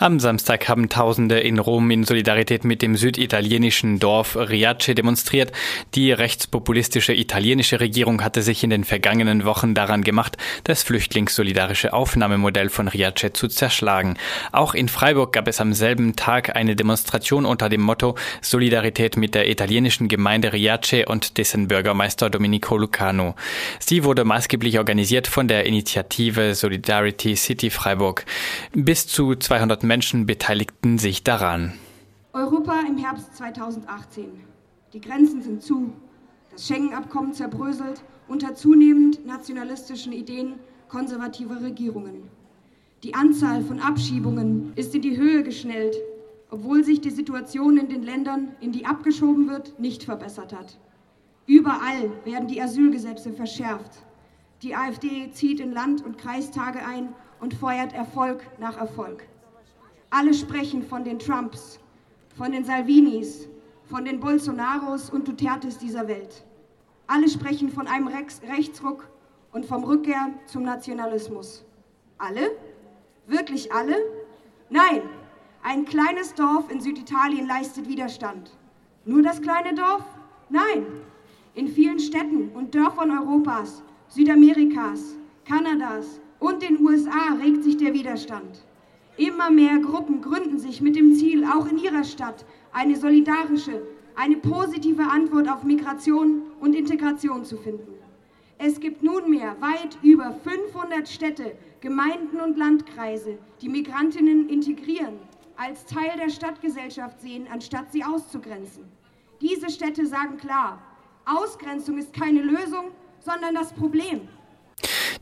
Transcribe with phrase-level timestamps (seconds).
[0.00, 5.52] Am Samstag haben Tausende in Rom in Solidarität mit dem süditalienischen Dorf Riace demonstriert.
[5.94, 12.70] Die rechtspopulistische italienische Regierung hatte sich in den vergangenen Wochen daran gemacht, das flüchtlingssolidarische Aufnahmemodell
[12.70, 14.16] von Riace zu zerschlagen.
[14.50, 19.36] Auch in Freiburg gab es am selben Tag eine Demonstration unter dem Motto Solidarität mit
[19.36, 23.36] der italienischen Gemeinde Riace und dessen Bürgermeister Domenico Lucano.
[23.78, 28.26] Sie wurde maßgeblich organisiert von der Initiative Solidarity City Freiburg.
[28.72, 31.72] Bis zu 200 Menschen beteiligten sich daran.
[32.32, 34.26] Europa im Herbst 2018.
[34.92, 35.92] Die Grenzen sind zu.
[36.50, 40.54] Das Schengen-Abkommen zerbröselt unter zunehmend nationalistischen Ideen
[40.88, 42.28] konservativer Regierungen.
[43.02, 45.96] Die Anzahl von Abschiebungen ist in die Höhe geschnellt,
[46.50, 50.78] obwohl sich die Situation in den Ländern, in die abgeschoben wird, nicht verbessert hat.
[51.46, 54.04] Überall werden die Asylgesetze verschärft.
[54.62, 57.08] Die AfD zieht in Land- und Kreistage ein
[57.40, 59.26] und feuert Erfolg nach Erfolg.
[60.16, 61.80] Alle sprechen von den Trumps,
[62.36, 63.48] von den Salvinis,
[63.82, 66.44] von den Bolsonaros und Dutertes dieser Welt.
[67.08, 69.08] Alle sprechen von einem Rex Rechtsruck
[69.50, 71.64] und vom Rückkehr zum Nationalismus.
[72.18, 72.52] Alle?
[73.26, 73.96] Wirklich alle?
[74.70, 75.02] Nein,
[75.64, 78.52] ein kleines Dorf in Süditalien leistet Widerstand.
[79.04, 80.04] Nur das kleine Dorf?
[80.48, 80.86] Nein.
[81.56, 88.64] In vielen Städten und Dörfern Europas, Südamerikas, Kanadas und den USA regt sich der Widerstand.
[89.16, 93.82] Immer mehr Gruppen gründen sich mit dem Ziel, auch in ihrer Stadt eine solidarische,
[94.16, 97.94] eine positive Antwort auf Migration und Integration zu finden.
[98.58, 105.18] Es gibt nunmehr weit über 500 Städte, Gemeinden und Landkreise, die Migrantinnen integrieren,
[105.56, 108.84] als Teil der Stadtgesellschaft sehen, anstatt sie auszugrenzen.
[109.40, 110.80] Diese Städte sagen klar,
[111.24, 112.86] Ausgrenzung ist keine Lösung,
[113.20, 114.22] sondern das Problem.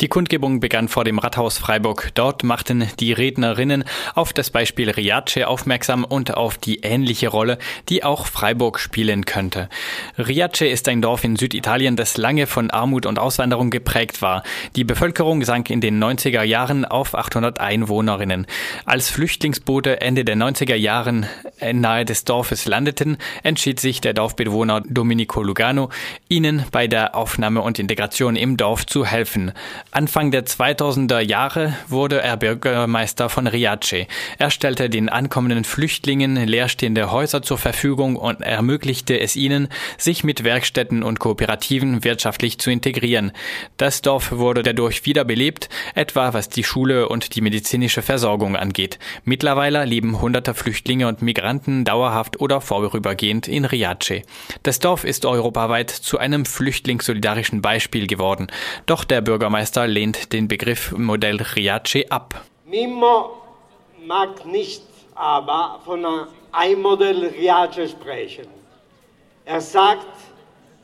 [0.00, 2.10] Die Kundgebung begann vor dem Rathaus Freiburg.
[2.14, 3.82] Dort machten die Rednerinnen
[4.14, 9.68] auf das Beispiel Riace aufmerksam und auf die ähnliche Rolle, die auch Freiburg spielen könnte.
[10.16, 14.44] Riace ist ein Dorf in Süditalien, das lange von Armut und Auswanderung geprägt war.
[14.76, 18.46] Die Bevölkerung sank in den 90er Jahren auf 800 Einwohnerinnen.
[18.84, 21.26] Als Flüchtlingsboote Ende der 90er Jahren
[21.72, 25.90] nahe des Dorfes landeten, entschied sich der Dorfbewohner Domenico Lugano,
[26.28, 29.50] ihnen bei der Aufnahme und Integration im Dorf zu helfen.
[29.90, 34.06] Anfang der 2000er Jahre wurde er Bürgermeister von Riace.
[34.38, 40.44] Er stellte den ankommenden Flüchtlingen leerstehende Häuser zur Verfügung und ermöglichte es ihnen, sich mit
[40.44, 43.32] Werkstätten und Kooperativen wirtschaftlich zu integrieren.
[43.78, 48.98] Das Dorf wurde dadurch wiederbelebt, etwa was die Schule und die medizinische Versorgung angeht.
[49.24, 54.22] Mittlerweile leben hunderte Flüchtlinge und Migranten dauerhaft oder vorübergehend in Riace.
[54.64, 58.48] Das Dorf ist europaweit zu einem flüchtlingssolidarischen Beispiel geworden.
[58.84, 62.42] Doch der Bürgermeister Costa lehnt den Begriff Modell Riace ab.
[62.66, 63.40] Mimmo
[64.04, 64.82] mag nicht
[65.14, 66.04] aber von
[66.50, 68.48] einem Modell Riace sprechen.
[69.44, 70.16] Er sagt,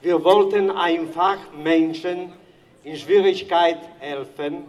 [0.00, 2.32] wir wollten einfach Menschen
[2.84, 4.62] in Schwierigkeit helfen.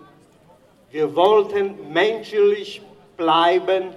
[0.90, 2.82] Wir wollten menschlich
[3.18, 3.94] bleiben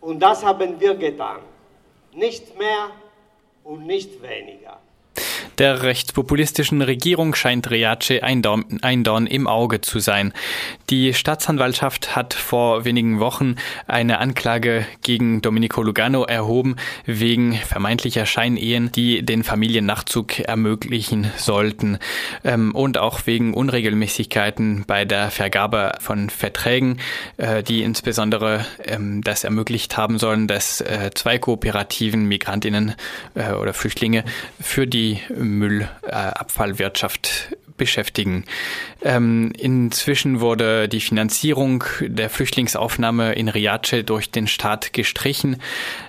[0.00, 1.38] und das haben wir getan.
[2.12, 2.90] Nicht mehr
[3.62, 4.80] und nicht weniger.
[5.58, 10.34] Der rechtspopulistischen Regierung scheint Riace ein Dorn, ein Dorn im Auge zu sein.
[10.90, 13.56] Die Staatsanwaltschaft hat vor wenigen Wochen
[13.86, 21.98] eine Anklage gegen Domenico Lugano erhoben wegen vermeintlicher Scheinehen, die den Familiennachzug ermöglichen sollten
[22.44, 26.98] ähm, und auch wegen Unregelmäßigkeiten bei der Vergabe von Verträgen,
[27.38, 32.94] äh, die insbesondere ähm, das ermöglicht haben sollen, dass äh, zwei kooperativen Migrantinnen
[33.34, 34.22] äh, oder Flüchtlinge
[34.60, 38.44] für die Müllabfallwirtschaft beschäftigen.
[39.02, 45.60] Ähm, inzwischen wurde die Finanzierung der Flüchtlingsaufnahme in Riace durch den Staat gestrichen.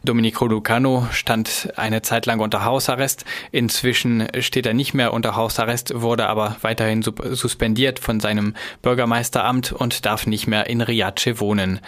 [0.03, 3.25] Domenico Lucano stand eine Zeit lang unter Hausarrest.
[3.51, 10.05] Inzwischen steht er nicht mehr unter Hausarrest, wurde aber weiterhin suspendiert von seinem Bürgermeisteramt und
[10.05, 11.79] darf nicht mehr in Riace wohnen.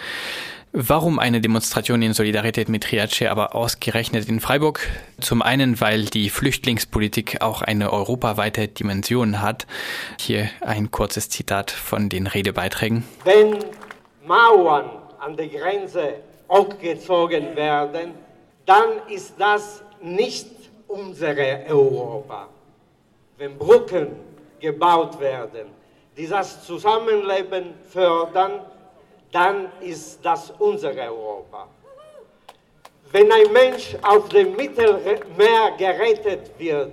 [0.72, 4.86] Warum eine Demonstration in Solidarität mit Triace aber ausgerechnet in Freiburg?
[5.20, 9.66] Zum einen, weil die Flüchtlingspolitik auch eine europaweite Dimension hat.
[10.20, 13.02] Hier ein kurzes Zitat von den Redebeiträgen.
[13.24, 13.58] Wenn
[14.24, 18.12] Mauern an der Grenze hochgezogen werden,
[18.64, 20.46] dann ist das nicht
[20.86, 22.46] unsere Europa.
[23.38, 24.10] Wenn Brücken
[24.60, 25.66] gebaut werden,
[26.16, 28.60] die das Zusammenleben fördern,
[29.32, 31.68] dann ist das unser Europa.
[33.12, 36.92] Wenn ein Mensch auf dem Mittelmeer gerettet wird,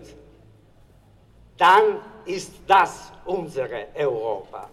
[1.57, 4.69] dann ist das unsere Europa.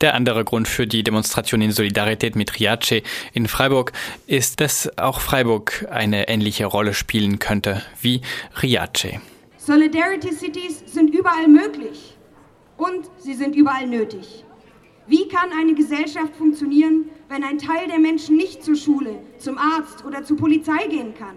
[0.00, 3.02] Der andere Grund für die Demonstration in Solidarität mit Riace
[3.34, 3.92] in Freiburg
[4.26, 8.22] ist, dass auch Freiburg eine ähnliche Rolle spielen könnte wie
[8.62, 9.20] Riace.
[9.58, 12.16] Solidarity Cities sind überall möglich
[12.78, 14.44] und sie sind überall nötig.
[15.10, 20.04] Wie kann eine Gesellschaft funktionieren, wenn ein Teil der Menschen nicht zur Schule, zum Arzt
[20.04, 21.36] oder zur Polizei gehen kann?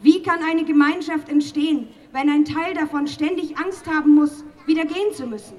[0.00, 5.14] Wie kann eine Gemeinschaft entstehen, wenn ein Teil davon ständig Angst haben muss, wieder gehen
[5.14, 5.54] zu müssen?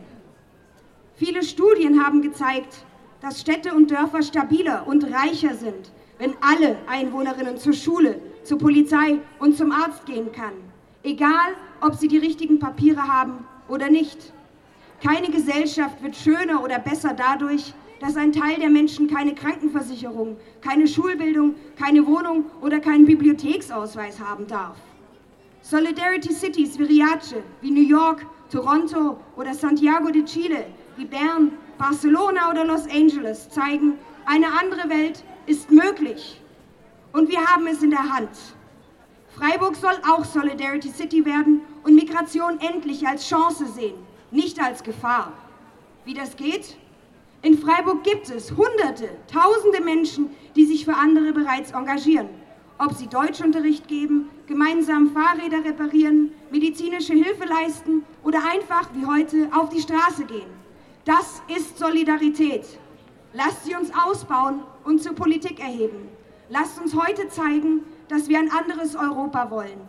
[1.16, 2.84] Viele Studien haben gezeigt,
[3.22, 9.20] dass Städte und Dörfer stabiler und reicher sind, wenn alle Einwohnerinnen zur Schule, zur Polizei
[9.40, 10.52] und zum Arzt gehen kann,
[11.02, 14.34] egal ob sie die richtigen Papiere haben oder nicht.
[15.04, 20.88] Keine Gesellschaft wird schöner oder besser dadurch, dass ein Teil der Menschen keine Krankenversicherung, keine
[20.88, 24.78] Schulbildung, keine Wohnung oder keinen Bibliotheksausweis haben darf.
[25.62, 30.66] Solidarity Cities wie Riace, wie New York, Toronto oder Santiago de Chile,
[30.96, 33.94] wie Bern, Barcelona oder Los Angeles zeigen,
[34.26, 36.42] eine andere Welt ist möglich.
[37.14, 38.30] Und wir haben es in der Hand.
[39.36, 43.96] Freiburg soll auch Solidarity City werden und Migration endlich als Chance sehen,
[44.32, 45.34] nicht als Gefahr.
[46.06, 46.78] Wie das geht?
[47.42, 52.30] In Freiburg gibt es Hunderte, Tausende Menschen, die sich für andere bereits engagieren.
[52.80, 59.70] Ob sie Deutschunterricht geben, gemeinsam Fahrräder reparieren, medizinische Hilfe leisten oder einfach wie heute auf
[59.70, 60.50] die Straße gehen.
[61.06, 62.66] Das ist Solidarität.
[63.34, 66.10] Lasst sie uns ausbauen und zur Politik erheben.
[66.50, 69.82] Lasst uns heute zeigen, dass wir ein anderes Europa wollen.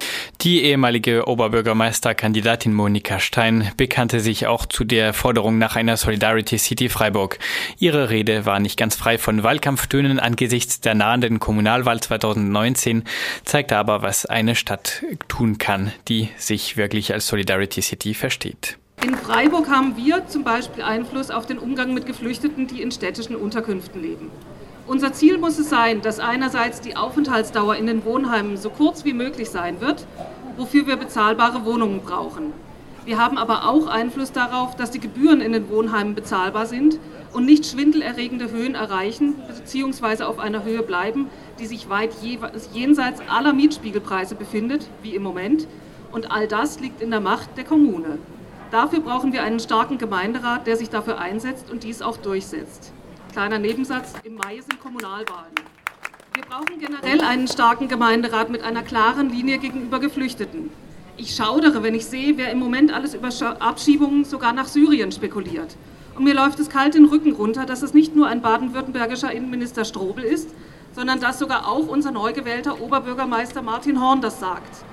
[0.43, 6.88] Die ehemalige Oberbürgermeisterkandidatin Monika Stein bekannte sich auch zu der Forderung nach einer Solidarity City
[6.88, 7.40] Freiburg.
[7.81, 13.02] Ihre Rede war nicht ganz frei von Wahlkampftönen angesichts der nahenden Kommunalwahl 2019,
[13.44, 18.79] zeigte aber, was eine Stadt tun kann, die sich wirklich als Solidarity City versteht.
[19.02, 23.35] In Freiburg haben wir zum Beispiel Einfluss auf den Umgang mit Geflüchteten, die in städtischen
[23.35, 24.31] Unterkünften leben.
[24.88, 29.12] Unser Ziel muss es sein, dass einerseits die Aufenthaltsdauer in den Wohnheimen so kurz wie
[29.12, 30.06] möglich sein wird,
[30.56, 32.55] wofür wir bezahlbare Wohnungen brauchen.
[33.05, 36.99] Wir haben aber auch Einfluss darauf, dass die Gebühren in den Wohnheimen bezahlbar sind
[37.35, 40.25] und nicht schwindelerregende Höhen erreichen bzw.
[40.25, 41.26] auf einer Höhe bleiben,
[41.58, 42.12] die sich weit
[42.73, 45.67] jenseits aller Mietspiegelpreise befindet, wie im Moment.
[46.12, 48.19] Und all das liegt in der Macht der Kommune.
[48.70, 52.94] Dafür brauchen wir einen starken Gemeinderat, der sich dafür einsetzt und dies auch durchsetzt.
[53.33, 55.53] Kleiner Nebensatz, im Mai sind Kommunalwahlen.
[56.35, 60.71] Wir brauchen generell einen starken Gemeinderat mit einer klaren Linie gegenüber Geflüchteten.
[61.17, 63.29] Ich schaudere, wenn ich sehe, wer im Moment alles über
[63.61, 65.77] Abschiebungen sogar nach Syrien spekuliert.
[66.17, 69.85] Und mir läuft es kalt den Rücken runter, dass es nicht nur ein baden-württembergischer Innenminister
[69.85, 70.51] Strobel ist,
[70.95, 74.85] sondern dass sogar auch unser neu gewählter Oberbürgermeister Martin Horn das sagt.